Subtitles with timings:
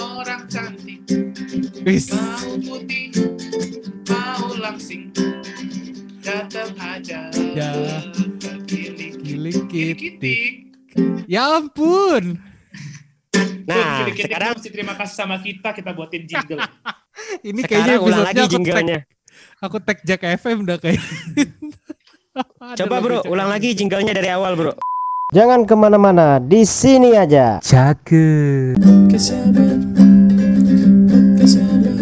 [0.00, 1.00] orang cantik
[1.82, 2.08] Wis.
[2.14, 3.10] mau putih
[4.08, 5.10] mau langsing
[6.22, 7.68] tetap aja Ya.
[9.72, 10.68] Kitik
[11.24, 12.36] Ya ampun.
[13.64, 16.60] Nah, Gilik kitik sekarang mesti terima kasih sama kita kita buatin jingle
[17.48, 18.98] Ini kayaknya sekarang ulang episode lagi jinglenya.
[19.62, 21.00] aku tag Jack FM dah kayak.
[22.78, 24.72] Coba bro, ulang lagi jinglenya dari awal bro.
[25.32, 27.56] Jangan ke mana-mana, di sini aja.
[27.64, 28.76] Cakep.
[29.08, 29.80] kesabar
[31.40, 31.96] kesabar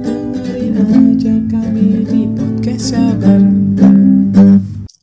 [0.00, 3.44] dengerin aja kami di podcast sabar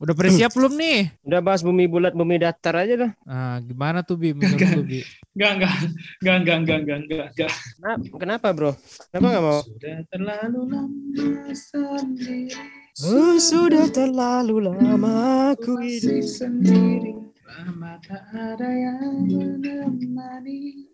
[0.02, 1.14] Udah pada siap belum nih?
[1.22, 3.10] Udah bahas bumi bulat, bumi datar aja dah.
[3.22, 4.34] Ah, gimana tuh Bi?
[4.34, 5.06] Menurut lu, Bi?
[5.38, 5.74] Enggak, enggak,
[6.18, 7.50] enggak, enggak, enggak, enggak, enggak, enggak.
[7.78, 8.72] Kenapa, kenapa bro?
[9.14, 9.60] Kenapa nggak mau?
[9.62, 12.79] Sudah terlalu lama sendiri.
[13.00, 15.14] Oh, sudah terlalu lama
[15.52, 17.16] aku Masih sendiri.
[17.42, 20.88] Lama tak ada yang menemani.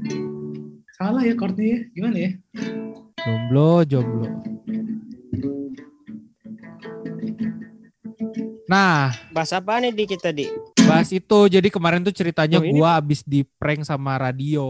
[0.95, 1.79] Salah ya chordnya ya?
[1.93, 2.31] Gimana ya?
[3.19, 4.27] Jomblo, jomblo.
[8.67, 10.47] Nah, Bahas apa nih di kita di?
[10.87, 11.39] bahas itu.
[11.49, 14.63] Jadi kemarin tuh ceritanya Oh, ini- gua abis di prank sama radio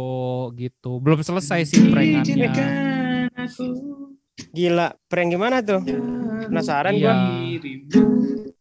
[0.52, 0.96] gitu.
[0.96, 2.48] Belum selesai sih prankannya.
[3.36, 4.05] Aku
[4.36, 5.80] Gila, prank gimana tuh?
[6.46, 7.00] Penasaran Iya.
[7.02, 7.14] gua.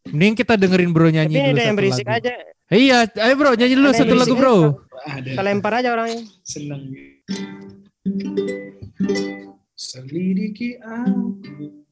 [0.08, 2.18] Mending kita dengerin bro Tapi nyanyi ini dulu ada yang berisik lagu.
[2.18, 2.32] aja.
[2.66, 4.56] Iya, ayo bro nyanyi dulu Ada satu lagu bro.
[5.22, 6.24] Kita lempar aja orangnya.
[6.42, 6.82] Senang.
[9.76, 11.84] Selidiki aku.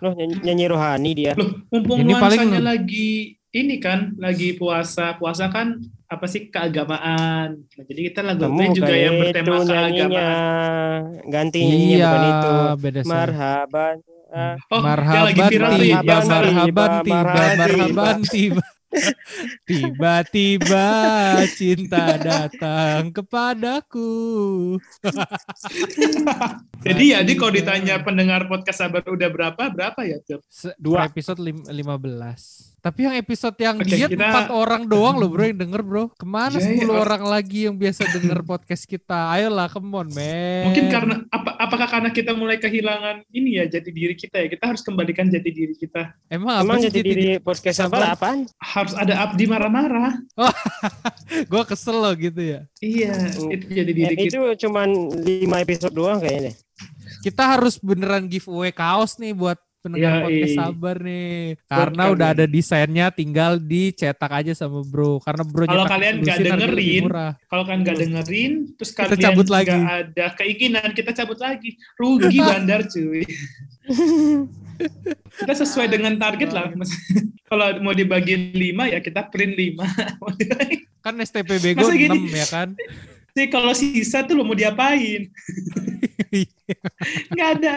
[0.00, 1.32] Loh, nyanyi, nyanyi rohani dia.
[1.34, 5.14] Loh, mumpung Ini paling- lagi ini kan, lagi puasa.
[5.14, 7.54] Puasa kan apa sih keagamaan.
[7.64, 9.70] Nah, jadi kita lagu Kamu juga yang itu bertema nyanyinya.
[9.70, 11.00] keagamaan.
[11.24, 12.52] Ganti nyanyinya Iya, bukan itu.
[12.82, 13.00] beda.
[13.06, 13.96] Marhaban.
[14.34, 14.42] Oh,
[14.74, 15.78] yang Marhaban lagi viral tuh ya.
[15.78, 16.54] tiba, yang Marhaban, sekarang.
[16.54, 18.64] marhaban tiba, tiba, marhaban, marhaban tiba.
[19.68, 20.86] Tiba-tiba
[21.52, 24.12] cinta datang kepadaku.
[26.84, 30.18] Jadi ya, di kalau ditanya pendengar podcast sabar udah berapa, berapa ya?
[30.76, 31.08] Dua.
[31.08, 32.74] episode lim- 15.
[32.84, 36.12] Tapi yang episode yang Oke, diet kita- empat orang doang loh bro yang denger bro.
[36.12, 37.00] Ke mana Iya, 10 iya.
[37.00, 39.32] orang lagi yang biasa denger podcast kita?
[39.32, 40.68] Ayolah, come on man.
[40.68, 44.46] Mungkin karena apa, apakah karena kita mulai kehilangan ini ya jati diri kita ya?
[44.46, 46.12] Kita harus kembalikan jati diri kita.
[46.28, 48.38] Emang, Emang apa sih jadi diri podcast apa apaan?
[48.56, 50.20] Harus ada Abdi marah-marah.
[51.50, 52.60] Gue kesel loh gitu ya.
[52.78, 53.50] Iya, Hmm.
[53.50, 54.36] itu jadi diri Eh, kita.
[54.36, 56.52] itu cuman 5 episode doang kayaknya.
[57.20, 61.36] Kita harus beneran giveaway kaos nih buat pendengar Ya, podcast sabar nih.
[61.62, 62.14] Karena kalian.
[62.16, 65.20] udah ada desainnya tinggal dicetak aja sama bro.
[65.20, 67.02] Karena bro Kalau kalian nggak dengerin.
[67.44, 69.76] Kalau kan nggak dengerin, terus Kita kalian cabut nggak lagi.
[69.76, 71.70] ada keinginan, kita cabut lagi.
[71.94, 73.22] Rugi bandar cuy.
[75.36, 76.72] kita sesuai dengan target lah.
[76.72, 76.96] Mas-
[77.44, 79.84] Kalau mau dibagi lima ya kita print lima.
[80.98, 82.18] Kan STP Bego Masa 6 gini?
[82.32, 82.68] ya kan.
[83.30, 85.26] Sih kalau sisa tuh lo mau diapain?
[87.30, 87.72] Nggak ada.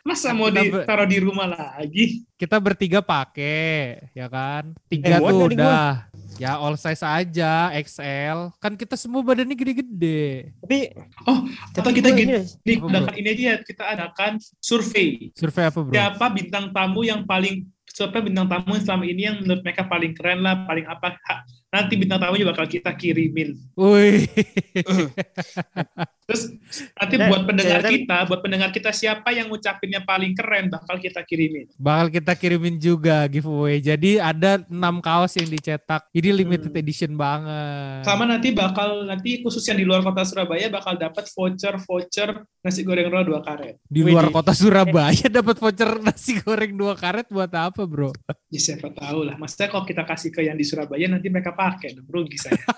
[0.00, 2.24] Masa mau Kita ditaruh di rumah lagi?
[2.34, 4.72] Kita bertiga pakai ya kan.
[4.88, 6.08] Tiga Eh, tuh udah.
[6.40, 8.48] Ya all size aja, XL.
[8.56, 10.56] Kan kita semua badannya gede-gede.
[10.64, 10.96] Tapi
[11.28, 11.44] Oh,
[11.76, 12.32] atau kita gua gini,
[12.64, 15.28] ini, adakan aja, kita adakan survei.
[15.36, 15.92] Survei apa bro?
[15.92, 20.16] Siapa bintang tamu yang paling siapa bintang tamu yang selama ini yang menurut mereka paling
[20.16, 21.12] keren lah, paling apa?
[21.28, 21.34] Ha,
[21.74, 23.58] nanti bintang tamunya bakal kita kirimin.
[23.76, 24.24] Wih.
[26.30, 26.46] Terus
[26.94, 30.94] nanti Dan- buat pendengar dan- kita, buat pendengar kita siapa yang ngucapinnya paling keren bakal
[30.96, 31.66] kita kirimin.
[31.74, 33.82] Bakal kita kirimin juga giveaway.
[33.82, 36.06] Jadi ada 6 kaos yang dicetak.
[36.10, 36.78] Ini limited Hmm.
[36.78, 38.06] edition banget.
[38.06, 42.30] Sama nanti bakal nanti khusus yang di luar kota Surabaya bakal dapat voucher voucher
[42.60, 43.82] nasi goreng roll dua karet.
[43.82, 44.34] Di luar Widih.
[44.36, 48.14] kota Surabaya dapat voucher nasi goreng dua karet buat apa, Bro?
[48.46, 49.34] Ya siapa tahu lah.
[49.34, 52.54] Maksudnya kalau kita kasih ke yang di Surabaya nanti mereka pakai, rugi saya.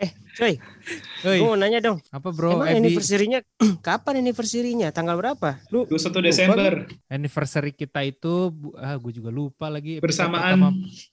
[0.00, 0.08] coy,
[0.40, 0.54] Hei,
[1.22, 1.98] gua mau nanya dong.
[2.08, 2.64] apa, Bro?
[2.64, 3.40] Emang anniversary-nya
[3.86, 4.88] kapan anniversary-nya?
[4.90, 5.60] Tanggal berapa?
[5.68, 6.72] Lu 21 Desember
[7.06, 10.00] anniversary kita itu ah gue juga lupa lagi.
[10.00, 10.68] bersamaan pertama.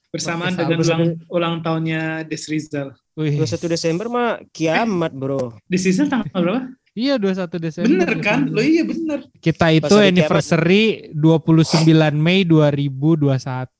[0.08, 2.96] bersamaan Podcast dengan ulang, ulang tahunnya Des Rizal.
[3.18, 5.58] Wih, 21 Desember mah kiamat, Bro.
[5.68, 6.62] Des Rizal tanggal berapa?
[6.98, 7.86] Iya 21 Desember.
[7.86, 8.50] Bener kan?
[8.50, 9.30] Lo iya bener.
[9.38, 13.78] Kita itu Pas anniversary 29 Mei 2021.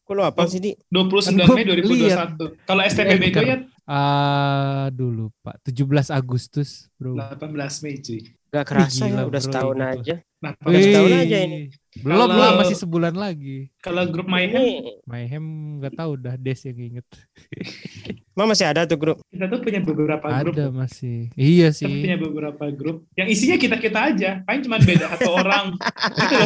[0.00, 0.72] Kok lu apa sih, Di?
[0.88, 2.64] 29 Kan Mei gua 2021.
[2.64, 3.44] Kalau STP Eh, Bego bentar.
[3.44, 7.18] ya Ah, dulu Pak, 17 Agustus, Bro.
[7.18, 8.22] 18 Mei cuy.
[8.48, 10.14] Gak kerasa Gila, ya, udah bro, setahun ini, aja.
[10.40, 11.60] Nah, Udah setahun aja ini.
[11.92, 13.66] Belum Kalau- lah, masih sebulan lagi.
[13.76, 14.62] kalau grup Mayhem
[15.02, 15.42] Mayhem
[15.76, 17.06] nggak tahu dah Des yang inget.
[18.38, 19.18] mah masih ada tuh grup.
[19.26, 20.54] kita tuh punya beberapa grup.
[20.54, 21.34] Ada masih.
[21.34, 21.90] Iya Kita sih.
[22.00, 24.30] punya beberapa grup yang isinya kita-kita aja.
[24.40, 25.74] Paling cuma beda satu orang.
[26.14, 26.36] Gitu.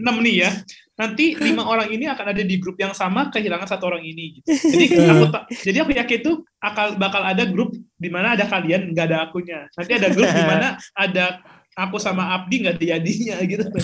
[0.00, 0.50] 6 nih ya.
[0.94, 4.52] nanti lima orang ini akan ada di grup yang sama kehilangan satu orang ini gitu.
[4.52, 8.92] Jadi aku ta- jadi aku yakin tuh akal bakal ada grup di mana ada kalian
[8.92, 9.64] nggak ada akunya.
[9.72, 11.40] Nanti ada grup di mana ada
[11.86, 13.64] aku sama Abdi nggak jadinya gitu.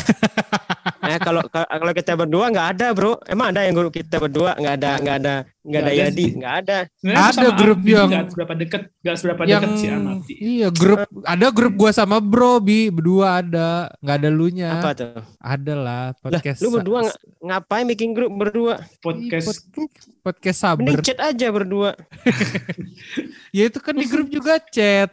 [1.06, 3.14] Eh kalau kalau kita berdua nggak ada bro.
[3.30, 5.34] Emang ada yang grup kita berdua nggak ada nggak ada
[5.66, 6.30] nggak ada Yadi sih.
[6.36, 6.78] nggak ada.
[6.94, 10.34] Sebenarnya Ada grup Abdi yang- nggak seberapa deket nggak seberapa yang deket sih sama Abdi.
[10.36, 13.68] iya grup ada grup gua sama bro bi berdua ada
[13.98, 15.20] nggak ada lu nya Apa tuh?
[15.36, 18.74] ada lah Lah, podcast lu berdua ng- ngapain bikin grup berdua?
[18.98, 19.66] Podcast
[20.20, 21.90] podcast Mending saber chat aja berdua.
[23.56, 25.10] ya itu kan di grup juga chat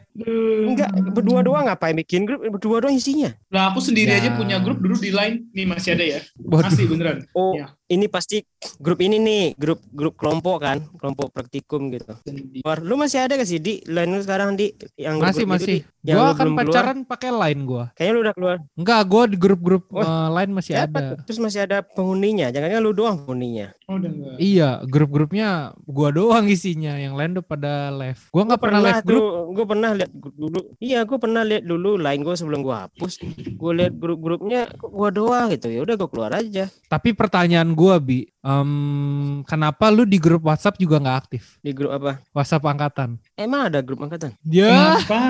[0.63, 2.41] Enggak, berdua doang ngapain bikin grup?
[2.43, 3.33] Berdua doang isinya.
[3.49, 4.19] Lah aku sendiri Ya.
[4.19, 6.19] aja punya grup dulu di line nih masih ada ya.
[6.39, 6.65] Waduh.
[6.65, 7.25] Asli beneran.
[7.31, 7.73] Oh, Ya.
[7.93, 8.41] Ini pasti
[8.81, 12.17] grup ini nih, grup grup kelompok kan, kelompok praktikum gitu.
[12.65, 15.53] War, lu masih ada gak sih di line lu sekarang di yang grup-grup masih itu,
[15.53, 15.91] masih Di?
[16.03, 16.57] Yang gua kan keluar?
[16.59, 18.57] pacaran pakai line gua Kayaknya lu udah keluar.
[18.75, 21.17] enggak gua di grup-grup Wah, eh, lain masih ada tuh?
[21.29, 22.47] Terus masih ada penghuninya.
[22.51, 23.67] Jangan-jangan lu doang penghuninya.
[23.93, 24.35] Oh, udah enggak.
[24.41, 25.49] Iya, grup-grupnya
[25.85, 28.21] gua doang isinya, yang lain udah pada live.
[28.33, 29.25] Gua nggak pernah live grup.
[29.53, 30.59] Gue pernah lihat grup dulu.
[30.81, 33.13] Iya, gue pernah lihat dulu line gue sebelum gue hapus.
[33.53, 35.69] Gue lihat grup-grupnya kok gue doang gitu.
[35.69, 40.81] Ya udah gue keluar aja Tapi pertanyaan gua bi, em, kenapa lu di grup WhatsApp
[40.81, 41.61] juga nggak aktif?
[41.61, 42.17] di grup apa?
[42.33, 43.21] WhatsApp angkatan?
[43.37, 44.33] Emang ada grup angkatan?
[44.49, 45.21] Ya, Kenapa?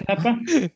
[0.00, 0.30] Kenapa?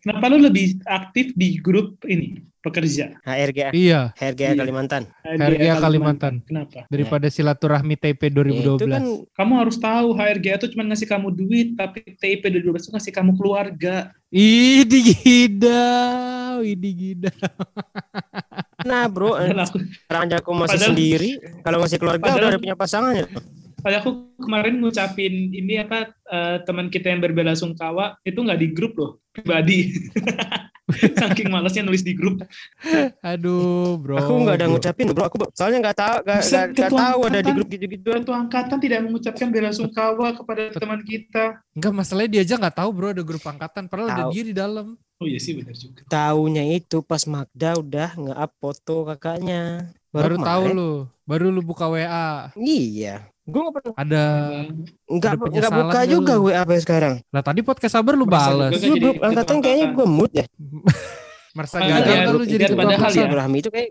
[0.05, 3.17] Kenapa lu lebih aktif di grup ini pekerja?
[3.21, 3.73] HRGA.
[3.73, 4.13] iya.
[4.15, 4.59] HRGA Iya.
[4.59, 5.03] Kalimantan.
[5.21, 6.35] HRGA Kalimantan.
[6.45, 6.85] Kenapa?
[6.87, 8.87] Daripada silaturahmi TP Ya, itu 2012.
[8.87, 9.03] kan
[9.35, 13.33] Kamu harus tahu HRGA itu cuma ngasih kamu duit, tapi TIP 2012 itu ngasih kamu
[13.35, 14.13] keluarga.
[14.29, 17.33] Idi gidau, idi gidau.
[18.81, 19.77] Nah bro, aku,
[20.09, 21.31] sekarang aja aku masih Padahal- sendiri.
[21.61, 23.27] Kalau masih keluarga Padahal- udah ada punya pasangan ya.
[23.81, 28.69] padahal aku kemarin ngucapin ini apa eh, teman kita yang berbela sungkawa itu nggak di
[28.73, 29.89] grup loh, pribadi.
[31.23, 32.43] Saking malesnya nulis di grup.
[33.23, 34.19] Aduh, bro.
[34.19, 34.73] aku nggak ada bro.
[34.77, 35.25] ngucapin bro.
[35.27, 38.09] Aku soalnya nggak tahu nggak tahu ada di grup gitu-gitu.
[38.11, 41.63] Ketua angkatan tidak mengucapkan bela sungkawa kepada teman kita.
[41.73, 43.87] Enggak, masalahnya dia aja nggak tahu, bro, ada grup angkatan.
[43.87, 44.33] Padahal ada Tahu.
[44.35, 44.87] dia di dalam.
[45.21, 46.03] Oh iya sih benar juga.
[46.09, 49.93] Taunya itu pas Magda udah nge-up foto kakaknya.
[50.11, 50.75] Baru, tahu kemarin.
[50.75, 50.91] lu.
[51.23, 52.51] Baru lu buka WA.
[52.59, 53.30] Iya.
[53.49, 54.23] Gue nggak pernah Ada
[55.09, 56.33] nggak Ada nggak buka penyesalan juga.
[56.39, 57.15] WA sampai sekarang.
[57.33, 58.71] Lah tadi podcast sabar lu balas.
[58.77, 60.47] juga Lu grup angkatan kayaknya gue mood ya.
[61.51, 63.27] Merasa Padahal gagal lu jadi padahal ya.
[63.27, 63.91] Rahmi itu kayak.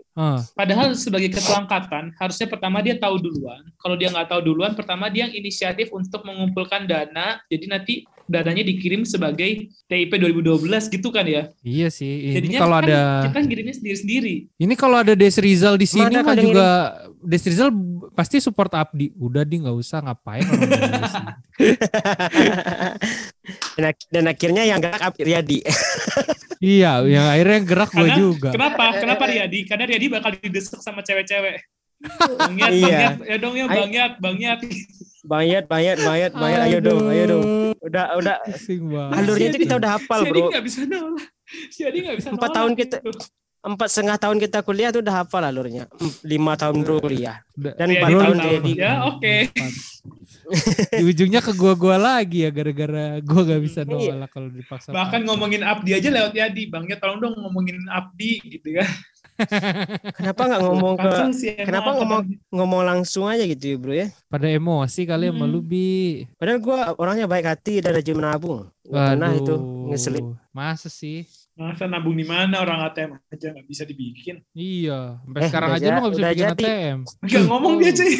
[0.56, 3.60] Padahal sebagai ketua angkatan, harusnya pertama dia tahu duluan.
[3.76, 7.36] Kalau dia nggak tahu duluan, pertama dia yang inisiatif untuk mengumpulkan dana.
[7.52, 7.94] Jadi nanti
[8.30, 11.52] dananya dikirim sebagai TIP 2012 gitu kan ya.
[11.60, 12.32] Iya sih.
[12.32, 14.34] Ini Jadinya kalau kan ada kita ngirimnya sendiri-sendiri.
[14.56, 17.68] ini kalau ada Des Rizal di sini Mana mah juga Des Rizal
[18.10, 19.12] pasti support Abdi.
[19.14, 20.44] Udah di nggak usah ngapain
[23.76, 25.60] dan, ak- dan akhirnya yang gerak Riyadi.
[26.60, 28.52] Iya, yang akhirnya yang gerak gue juga.
[28.52, 28.92] Kenapa?
[28.92, 29.64] Kenapa Riyadi?
[29.64, 31.56] Karena Riyadi bakal didesek sama cewek-cewek.
[32.36, 32.84] Bang Yat, Iya.
[32.84, 33.80] Bang Yat, ya dong ya Ayo.
[33.80, 36.32] Bang Yat, Bang Yat.
[36.36, 37.44] Ayo dong, ayo dong.
[37.80, 38.36] Udah, udah.
[39.16, 40.48] Alurnya itu kita udah hafal Si Adi bro.
[40.52, 41.26] nggak bisa nolak.
[41.72, 43.10] Si Adi nggak bisa Empat nolak tahun kita- gitu.
[43.60, 45.84] Empat setengah tahun kita kuliah tuh udah hafal alurnya.
[46.24, 47.44] Lima tahun bro kuliah.
[47.52, 48.48] Dan Riyadi empat tahu tahun tahu.
[48.48, 48.72] Riyadi.
[48.74, 49.34] Ya oke.
[50.96, 54.16] Di ujungnya ke gua-gua lagi ya gara-gara gua gak bisa Iya.
[54.16, 54.90] nolak kalau dipaksa.
[54.90, 56.66] Bahkan ngomongin Abdi aja lewat Yadi.
[56.66, 58.88] Bang Yat tolong dong ngomongin Abdi gitu kan.
[60.16, 62.20] Kenapa nggak ngomong ke si kenapa ngomong
[62.52, 64.06] ngomong langsung aja gitu ya bro ya?
[64.28, 65.48] pada emosi kali Hmm.
[65.48, 66.28] lu bi.
[66.36, 68.68] Padahal gua orangnya baik hati dan rajin menabung.
[68.84, 69.54] Nggak pernah itu
[69.88, 70.36] ngeselin.
[70.52, 71.24] Masa sih?
[71.60, 74.40] Masa nabung di mana orang ATM aja nggak bisa dibikin.
[74.50, 76.64] Iya, sampai Eh, sekarang aja lu ja- gak bisa bikin jadi.
[76.64, 76.98] ATM.
[77.28, 78.14] Gak ngomong dia cuy.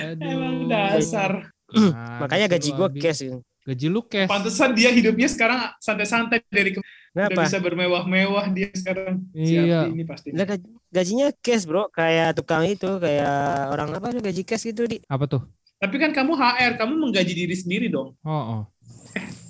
[0.00, 0.22] Aduh.
[0.22, 1.32] Emang dasar.
[1.66, 3.00] Nah, Makanya gitu gaji Abi.
[3.02, 3.20] cash.
[3.64, 4.30] Gaji lu cash.
[4.30, 6.84] Pantesan dia hidupnya sekarang santai-santai dari ke-
[7.14, 7.42] udah Kenapa?
[7.42, 9.22] bisa bermewah-mewah dia sekarang.
[9.32, 9.86] Si Iya.
[9.86, 10.28] Abdi ini pasti.
[10.30, 13.34] Lah, gaj- gajinya cash bro, kayak tukang itu, kayak
[13.70, 15.02] orang apa tuh gaji cash gitu di.
[15.06, 15.42] Apa tuh?
[15.74, 18.14] Tapi kan kamu HR, kamu menggaji diri sendiri dong.
[18.22, 18.62] Oh, oh.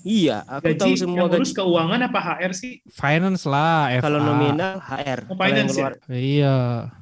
[0.04, 1.52] Iya, aku Gaji tahu semua yang gaji.
[1.54, 2.73] keuangan apa HR sih?
[2.87, 4.04] Finance lah, FA.
[4.04, 5.18] Kalau nominal HR.
[5.25, 5.88] Oh, Kalau yang finance ya?
[6.06, 6.56] Iya.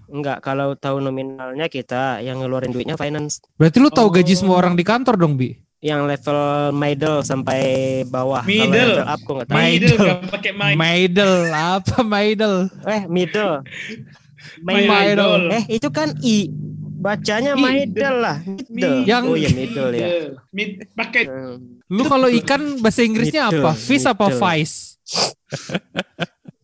[0.06, 3.42] enggak, kalau tahu nominalnya kita yang ngeluarin duitnya finance.
[3.56, 4.38] Berarti lu tahu gaji Oh.
[4.38, 5.58] semua orang di kantor dong, Bi?
[5.82, 6.40] Yang level
[6.72, 7.60] middle sampai
[8.06, 8.38] bawah.
[8.38, 8.94] Kalau Middle.
[8.94, 9.58] level up kok nggak tahu.
[9.58, 9.82] Middle.
[9.82, 10.52] Middle gak pakai.
[10.78, 12.58] Middle, apa middle?
[12.86, 13.54] Eh, middle.
[14.60, 14.94] My Middle.
[15.08, 15.42] idol.
[15.50, 16.46] Eh, itu kan I.
[17.02, 18.38] Bacanya middle lah.
[18.70, 19.02] Middle.
[19.02, 20.06] Yang- Oh iya middle ya.
[20.06, 20.30] Middle.
[20.54, 21.82] Mid- pakai Hmm.
[21.88, 23.72] Lu kalau ikan bahasa Inggrisnya Middle, apa?
[23.74, 24.96] Fish apa vice?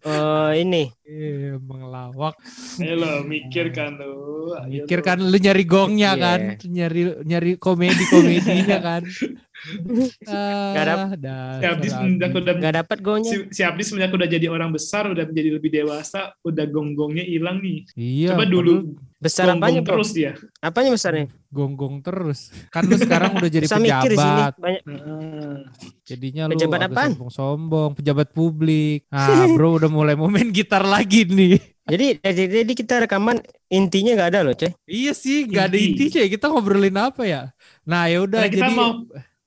[0.00, 2.38] Eh, ini Iya, emang lawak.
[2.78, 4.54] Ayo lo, mikir kan lu.
[4.54, 5.04] Ayo Mikir lo.
[5.04, 6.22] kan lu nyari gongnya Iya.
[6.22, 9.02] kan, nyari nyari komedi komedinya kan.
[9.58, 13.26] Nggak Ah, Si dasar Abdi semenjak udah Nggak dapat golnya.
[13.26, 17.58] si, si Abdi semenjak udah jadi orang besar, udah menjadi lebih dewasa, udah gonggongnya hilang
[17.58, 17.84] nih.
[17.94, 18.32] Iya.
[18.32, 18.74] Coba dulu
[19.18, 19.90] Besar apanya gonggong bro?
[19.98, 20.32] terus dia.
[20.58, 21.26] Apanya besarnya?
[21.48, 22.54] gonggong terus.
[22.68, 24.20] Kan lu sekarang udah jadi Bisa mikir sini.
[24.20, 24.52] pejabat.
[24.56, 24.82] Banyak.
[24.84, 25.56] Heeh.
[26.04, 27.10] Jadinya lu Pejabat apaan?
[27.12, 29.00] sombong-sombong, pejabat publik.
[29.08, 31.58] Ah, bro udah mulai mau main gitar lagi nih.
[31.88, 34.68] Jadi dari jadi kita rekaman intinya nggak ada loh, coy.
[34.84, 36.04] Iya sih, nggak ada Inti.
[36.04, 36.28] intinya.
[36.28, 37.42] Kita ngobrolin apa ya?
[37.82, 38.90] Nah, ya udah Karena kita jadi mau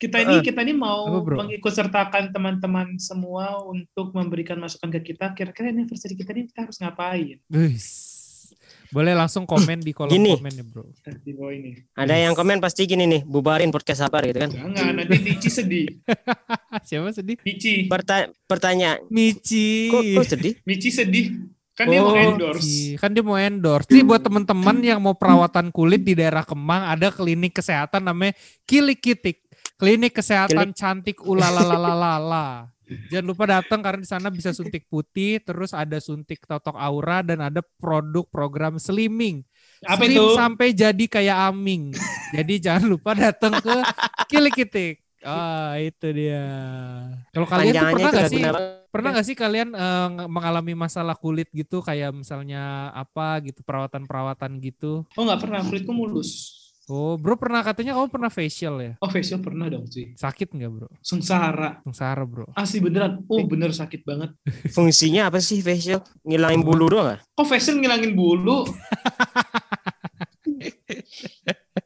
[0.01, 1.36] kita ini kita ini mau Apa, bro?
[1.38, 5.29] mengikut sertakan teman-teman semua untuk memberikan masukan ke kita.
[5.31, 7.38] Kira-kira anniversary kita ini kita harus ngapain?
[7.48, 7.86] Wis.
[8.89, 10.36] Boleh langsung komen di kolom Gini.
[10.36, 10.84] komen ya, Bro.
[11.24, 11.79] Di bawah ini.
[11.96, 14.51] Ada yang komen pasti gini nih, bubarin podcast apa gitu kan.
[14.51, 15.88] Jangan nanti Nici sedih.
[16.89, 17.39] Siapa sedih?
[17.39, 19.88] Mici, Perta pertanyaan, Michi.
[19.88, 20.53] kok, kok sedih?
[20.65, 21.39] Mici sedih.
[21.72, 22.60] Kan dia mau Oh, endorse.
[22.60, 23.00] Michi.
[23.00, 23.88] Kan dia mau endorse.
[23.88, 28.36] Nih buat teman-teman yang mau perawatan kulit di daerah Kemang ada klinik kesehatan namanya
[28.67, 29.39] Kilikitik.
[29.81, 32.69] Klinik kesehatan cantik ulalalalala.
[33.09, 37.41] Jangan lupa datang karena di sana bisa suntik putih, terus ada suntik totok aura dan
[37.41, 39.41] ada produk program slimming.
[39.81, 40.25] Apa Slim itu?
[40.38, 41.95] sampai jadi kayak aming.
[42.29, 43.75] Jadi jangan lupa datang ke
[44.29, 45.01] Kilikitik.
[45.25, 46.45] Ah, itu dia.
[47.33, 48.61] Kalau kalian tuh pernah gak sih banget.
[48.91, 54.61] Pernah gak sih kalian eh, nge- mengalami masalah kulit gitu kayak misalnya apa gitu perawatan-perawatan
[54.61, 55.05] gitu?
[55.17, 56.61] Oh nggak pernah, kulitku mulus.
[56.91, 58.93] Oh, bro pernah katanya kamu pernah facial ya?
[59.00, 60.12] Oh facial pernah dong sih.
[60.13, 60.91] Sakit nggak bro?
[61.00, 61.79] Sengsara.
[61.81, 62.51] Sengsara bro.
[62.51, 63.24] Asli beneran.
[63.31, 64.36] Oh bener sakit banget.
[64.75, 66.03] Fungsinya apa sih facial?
[66.27, 67.19] Ngilangin bulu doang ah?
[67.31, 68.67] Kok facial ngilangin bulu?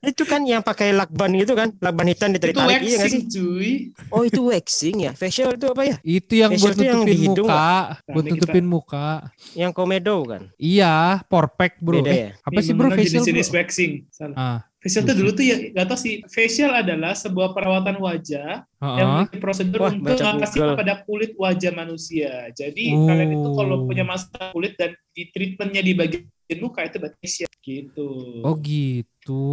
[0.01, 3.21] Itu kan yang pakai lakban gitu kan, lakban hitam itu ditarik-tarik iya nggak sih?
[3.21, 3.71] waxing cuy.
[4.09, 5.95] Oh itu waxing ya, facial itu apa ya?
[6.01, 7.69] Itu yang Facial buat yang nutupin di hidung, muka,
[8.05, 9.07] buat Nah, ini nutupin muka.
[9.53, 10.41] Yang komedo kan?
[10.57, 10.95] Iya,
[11.25, 12.01] porpek bro.
[12.01, 12.29] Beda Eh, ya?
[12.37, 13.57] apa Nih, sih bro facial jenis-jenis bro?
[13.61, 13.91] waxing.
[14.09, 14.35] Salah.
[14.37, 16.21] Ah, Facial tuh dulu tuh ya gak tau sih.
[16.25, 19.05] Facial adalah sebuah perawatan wajah yang heeh.
[19.25, 20.77] memiliki prosedur Wah, untuk mengatasi Google.
[20.77, 22.31] pada kulit wajah manusia.
[22.51, 23.09] Jadi Oh.
[23.09, 27.51] kalian itu kalau punya masalah kulit dan di treatmentnya di bagian muka itu berarti facial
[27.59, 28.09] gitu.
[28.39, 29.43] Oh gitu.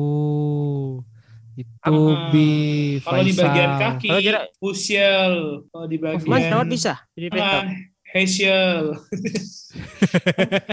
[1.52, 2.48] Itu Ah, bi
[2.98, 5.32] Kalau di bagian kaki, Kalau kira- facial.
[5.66, 7.28] Kalau di Mas bagian Dawat bisa jadi
[8.06, 8.82] facial.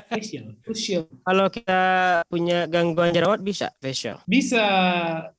[0.09, 0.45] Facial.
[0.62, 1.03] facial.
[1.21, 1.79] Kalau kita
[2.25, 4.19] punya gangguan jerawat bisa facial.
[4.24, 4.62] Bisa.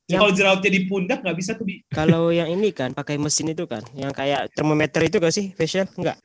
[0.05, 3.47] Yang- Kalau jerawatnya di pundak nggak bisa tuh di Kalau yang ini kan pakai mesin
[3.47, 5.87] itu kan, yang kayak termometer itu gak sih facial?
[5.95, 6.19] Enggak,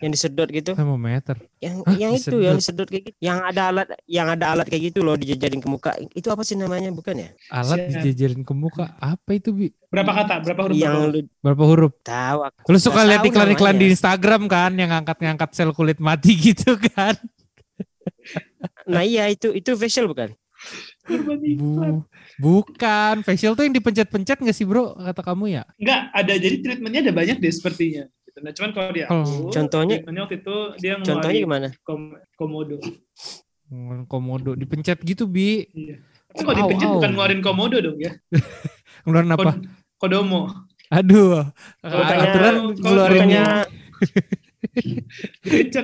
[0.00, 0.72] yang disedot gitu.
[0.72, 1.36] Termometer.
[1.60, 2.40] Yang Hah, yang itu disedot?
[2.40, 3.16] yang disedot kayak gitu.
[3.20, 5.92] Yang ada alat yang ada alat kayak gitu loh dijajarin ke muka.
[6.16, 7.28] Itu apa sih namanya bukan ya?
[7.52, 8.00] Alat Siap.
[8.00, 8.96] dijajarin ke muka.
[8.96, 9.68] Apa itu bi?
[9.90, 10.34] berapa kata?
[10.40, 10.76] Berapa huruf?
[10.78, 11.92] Yang berapa lu Berapa huruf?
[12.00, 12.58] tahu aku.
[12.70, 13.86] Lu suka lihat iklan-iklan di.
[13.90, 16.89] Instagram kan yang ngangkat-ngangkat sel kulit mati gitu kan?
[18.86, 20.34] Nah iya itu itu facial bukan?
[21.08, 22.04] Bu,
[22.38, 23.24] bukan.
[23.24, 24.92] Facial tuh yang dipencet-pencet gak sih bro?
[24.94, 25.62] Kata kamu ya?
[25.76, 28.04] Enggak, ada jadi treatmentnya ada banyak deh sepertinya.
[28.22, 28.38] Gitu.
[28.38, 29.24] Nah, cuman kalau dia Oh.
[29.24, 31.68] aku, Contohnya- waktu itu dia Contohnya gimana?
[31.80, 32.76] kom- komodo.
[33.66, 35.64] Hmm, Komodo dipencet gitu bi.
[35.70, 36.02] Iya.
[36.28, 38.12] Tapi kalau Au, dipencet bukan ngeluarin komodo dong ya.
[39.06, 39.50] Ngeluarin apa?
[39.56, 39.66] Kod-
[39.96, 40.40] kodomo.
[40.90, 41.46] Aduh.
[41.80, 43.04] Bukannya- Aturan kalau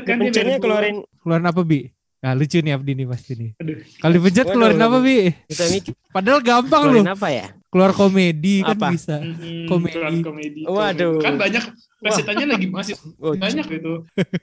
[0.02, 1.80] kan pencetnya biar keluarin keluarin apa bi?
[2.16, 3.50] Nah lucu nih Abdi nih pasti nih.
[3.96, 5.16] Kalau dipencet Waduh, keluarin apa bi?
[5.46, 6.92] mikir Padahal gampang loh.
[6.96, 7.46] keluarin apa ya?
[7.66, 8.88] Keluar komedi kan Apa?
[8.88, 9.16] bisa.
[9.20, 10.22] Mm-mm, Komedi.
[10.22, 10.60] komedi.
[10.64, 11.20] Waduh.
[11.20, 11.60] Kan banyak
[11.98, 13.92] pesertanya lagi masih banyak gitu.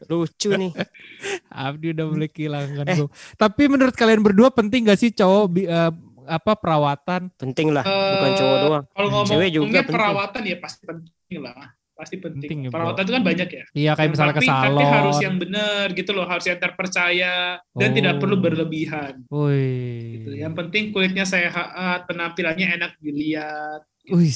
[0.07, 0.71] lucu nih.
[1.49, 3.07] Abdi udah mulai kehilangan bro.
[3.33, 5.91] Tapi menurut kalian berdua penting gak sih cowok bi- eh,
[6.23, 7.33] apa perawatan?
[7.35, 8.83] Penting lah, bukan cowok Eh, doang.
[8.87, 9.95] Kalau ngomong Cewek juga ngomongnya penting.
[9.97, 11.53] perawatan ya pasti penting lah.
[11.93, 12.49] Pasti penting.
[12.49, 12.75] Penting ya, bro.
[12.89, 13.63] perawatan itu kan banyak ya.
[13.73, 14.73] Iya kayak misalnya ke tapi, salon.
[14.73, 17.33] Tapi harus yang benar gitu loh, harus yang terpercaya
[17.77, 17.95] dan Oh.
[17.95, 19.13] tidak perlu berlebihan.
[19.29, 20.01] Wih.
[20.17, 20.29] Gitu.
[20.41, 23.85] Yang penting kulitnya sehat, penampilannya enak dilihat.
[24.09, 24.33] Wih.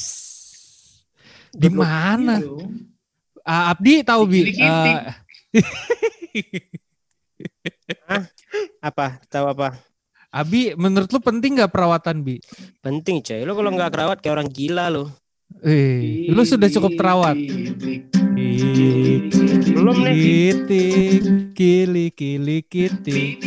[1.58, 2.38] Di mana?
[2.38, 2.62] Gitu.
[3.42, 4.42] Ah, Abdi tahu bi?
[4.54, 5.00] Eh,
[8.82, 9.18] Apa?
[9.28, 9.80] Tahu apa?
[10.28, 12.38] Abi, menurut lu penting nggak perawatan bi?
[12.84, 13.42] Penting coy.
[13.48, 15.10] Lo kalau nggak kerawat kayak orang gila lo.
[15.66, 17.34] Eh, lu sudah cukup terawat.
[19.74, 20.14] Belum nih.
[20.14, 21.22] Kitik,
[21.58, 23.42] kili, kili, kitik.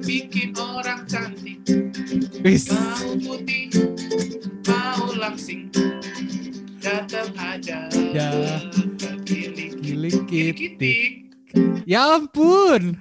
[0.00, 1.60] bikin orang cantik,
[2.40, 2.72] Wis.
[2.72, 3.68] mau putih,
[4.64, 5.68] mau langsing,
[6.80, 7.86] datang aja.
[7.92, 8.28] Ya.
[9.28, 11.10] Kilik, Kili, kilik, kitik.
[11.84, 12.96] Ya ampun.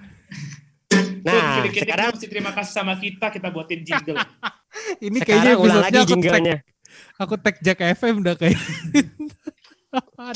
[1.24, 4.20] Nah, Kilik, kitik sekarang mesti terima kasih sama kita, kita buatin jingle.
[5.08, 6.62] Ini kayaknya ulang lagi jinglenya.
[7.18, 8.58] Aku tag Jack FM udah kayak.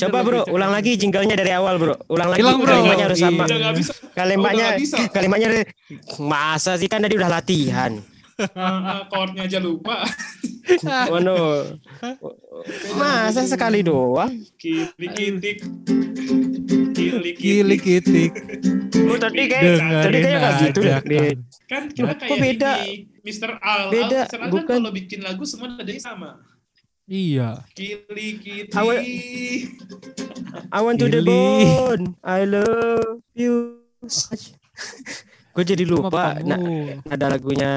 [0.02, 1.94] Coba bro, ulang lagi jinglenya dari awal bro.
[2.10, 2.74] Ulang lagi Hilang, bro.
[2.74, 3.44] kalimatnya harus sama.
[4.10, 4.66] Kalimatnya
[5.14, 5.48] kalimatnya
[6.18, 8.02] masa sih kan tadi udah latihan.
[8.34, 10.02] Uh, chordnya aja lupa.
[11.12, 11.60] Oh no.
[12.96, 14.32] Masa sekali doang?
[14.56, 15.60] Kili kitik.
[16.96, 18.32] Kili Kili kitik.
[18.32, 18.32] kitik.
[19.04, 20.94] Oh, tadi kayak tadi kayak nggak gitu deh.
[20.96, 21.20] aja
[21.68, 21.82] kan.
[21.92, 22.72] Kita kayak beda?
[22.80, 23.56] ini Mr.
[23.58, 23.88] Al.
[23.88, 24.28] Beda, Al.
[24.28, 24.76] Al kan bukan.
[24.78, 26.30] kalau bikin lagu semua nadanya sama.
[27.04, 27.64] Iya.
[27.72, 28.72] Kili kitik.
[28.72, 29.04] Awe-
[30.68, 32.16] I want to the bone.
[32.20, 33.80] I love you.
[35.54, 36.34] Gue jadi lupa.
[36.42, 36.58] Nah,
[37.06, 37.70] ada lagunya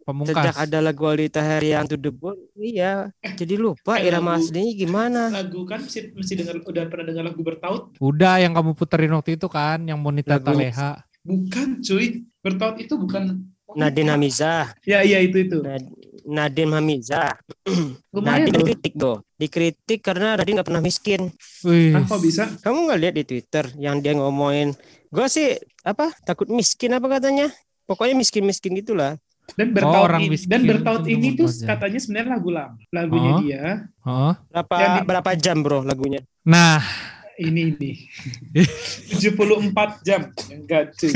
[0.00, 0.32] Pamungkas.
[0.48, 2.40] sejak ada lagu Alita Herian to the bone.
[2.56, 5.22] Iya, jadi lupa eh, irama lagu- aslinya gimana.
[5.28, 7.92] Lagu kan mesti, mesti dengar udah pernah dengar lagu bertaut?
[8.00, 11.04] Udah yang kamu puterin waktu itu kan, yang Monita Lagu- Taleha.
[11.20, 12.24] Bukan cuy.
[12.40, 15.58] Bertaut itu bukan Nadine Hamizah, Ya iya itu itu.
[15.60, 15.92] Nad-
[16.24, 17.36] Nadine Hamizah.
[18.14, 18.58] Lumayan Nadine loh.
[18.62, 19.16] dikritik doh.
[19.34, 21.32] Dikritik karena Nadine nggak pernah miskin.
[21.62, 21.92] Wih.
[21.92, 22.48] Ah, kok bisa?
[22.58, 24.72] Kamu nggak lihat di Twitter yang dia ngomongin,
[25.06, 27.48] gue sih apa takut miskin apa katanya?
[27.84, 29.16] Pokoknya miskin-miskin gitulah.
[29.50, 31.64] Dan Oh, bertaut orang ini, miskin dan bertaut itu ini tuh aja.
[31.72, 32.76] katanya sebenarnya lagu lama.
[32.90, 33.40] Lagunya Oh.
[33.40, 33.62] dia
[33.98, 34.32] Heeh.
[34.50, 36.20] Berapa Yang di- berapa jam bro lagunya?
[36.44, 36.84] Nah,
[37.38, 37.96] ini nih
[39.22, 41.12] 74 jam enggak cuy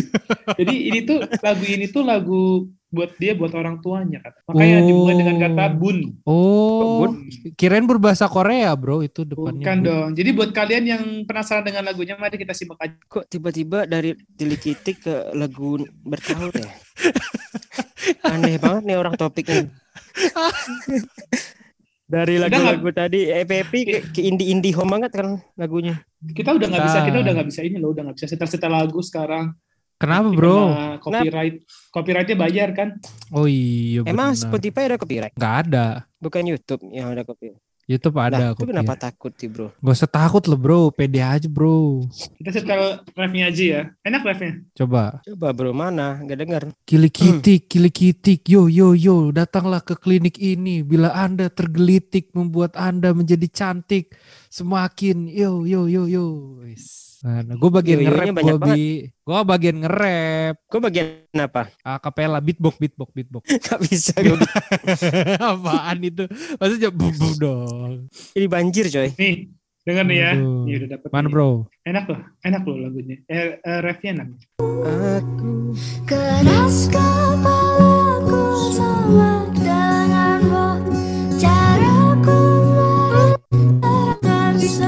[0.56, 2.42] jadi ini tuh lagu ini tuh lagu
[2.88, 4.86] buat dia buat orang tuanya kan makanya Oh.
[4.86, 7.12] dimulai dengan kata bun oh, Bun.
[7.54, 9.64] kirain berbahasa Korea, Bro, itu depannya.
[9.64, 9.86] bukan Bun.
[9.88, 14.12] dong jadi buat kalian yang penasaran dengan lagunya mari kita simak aja Kok tiba-tiba dari
[14.30, 16.68] dilikitik ke lagu bertaut ya?
[18.28, 19.70] Aneh banget nih orang topiknya.
[22.12, 26.04] dari lagu-lagu tadi EPP ke, ke indie-indie home banget kan lagunya.
[26.20, 29.00] kita udah nggak bisa Kita- udah nggak bisa ini loh udah nggak bisa setel-setel lagu
[29.00, 29.56] sekarang
[29.96, 30.58] Kenapa, Karena Bro?
[30.98, 31.56] copyright
[31.88, 32.88] copyrightnya bayar kan
[33.30, 34.42] Oh iya, Emang benar.
[34.44, 35.32] Spotify ada copyright?
[35.32, 35.86] Nggak ada.
[36.18, 37.62] Bukan YouTube yang ada copyright.
[37.92, 38.64] YouTube ada kok.
[38.64, 39.68] itu kenapa takut sih bro?
[39.84, 40.80] Gak usah takut loh, Bro.
[40.96, 42.08] Pede aja, Bro.
[42.40, 45.20] kita setel refnya aja ya enak refnya Coba.
[45.22, 46.18] Coba bro mana?
[46.24, 46.62] Gak dengar.
[46.88, 52.74] Kili kitik, kili kitik, yo yo yo, datanglah ke klinik ini bila Anda tergelitik membuat
[52.80, 54.16] Anda menjadi cantik
[54.52, 56.24] semakin yo yo yo yo.
[56.60, 57.08] Wis.
[57.22, 58.82] Nah, gue bagian nge-rap banyak gue bi.
[59.22, 60.54] Gue bagian nge-rap.
[60.66, 61.06] Gue bagian
[61.38, 61.70] apa?
[61.80, 63.42] Akapela beatbox beatbox beatbox.
[63.64, 64.36] Gak bisa gue.
[65.38, 66.26] Apaan itu?
[66.60, 67.92] Maksudnya bum bum dong.
[68.36, 69.08] Ini banjir coy.
[69.16, 69.48] nih
[69.82, 70.30] denger nih ya.
[70.38, 71.32] Nih, udah dapet Mana nih.
[71.32, 71.50] bro?
[71.82, 74.28] enak loh enak loh lagunya eh, eh, refnya enak
[75.18, 75.74] Aku
[76.06, 79.51] Keras kepalaku sama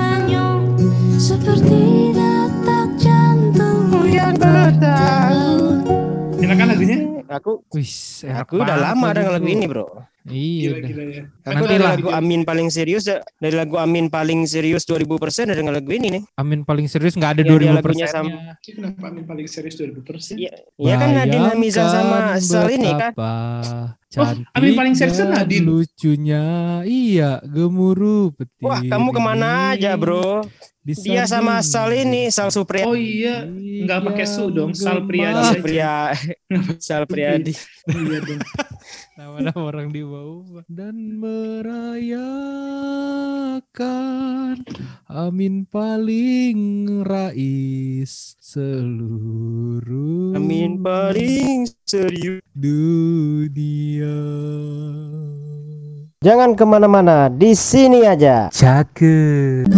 [0.05, 0.59] tersenyum
[1.17, 5.33] Seperti detak jantung yang berdebar
[6.45, 6.99] enak kan lagunya?
[7.25, 10.05] Aku Wis, enak aku udah lama dengan lagu ini bro.
[10.25, 10.73] Iya.
[10.73, 10.89] gila dah.
[10.89, 13.05] gila ya Aku Nanti dari lagu Amin paling serius
[13.37, 16.23] dari lagu Amin paling serius 2000% ada dengan lagu ini nih.
[16.41, 18.57] Amin paling serius nggak ada dia 2000 lagunya persennya.
[18.57, 22.91] Ini kenapa Amin paling serius 2000 persen Iya, iya kan Nadine Hamizah sama Sal ini
[22.97, 23.13] kan.
[24.15, 25.67] Oh, Amin paling serius kan Nadine.
[25.69, 26.45] Lucunya,
[26.89, 28.65] iya gemuruh peti.
[28.65, 30.41] Wah, kamu ke mana aja bro?
[30.85, 32.89] Dia sama Sal ini, Sal Supriyadi.
[32.89, 33.45] oh iya
[33.85, 35.61] nggak pakai su dong, Sal Priadi Sal aja.
[35.61, 35.93] Pria,
[36.81, 37.53] Sal Priadi.
[37.93, 38.41] iya dong
[39.14, 42.24] Nama-nama orang di bawah dan merayakan
[45.07, 52.42] Amin paling rais seluruh Amin paling serius.
[52.50, 54.18] dunia.
[56.24, 58.48] Jangan ke mana-mana, di sini aja.
[58.48, 59.68] Cakep.